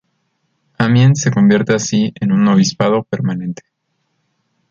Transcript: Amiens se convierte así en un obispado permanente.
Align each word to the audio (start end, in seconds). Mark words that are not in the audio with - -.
Amiens 0.79 1.21
se 1.21 1.29
convierte 1.29 1.75
así 1.75 2.11
en 2.19 2.31
un 2.31 2.47
obispado 2.47 3.03
permanente. 3.03 3.61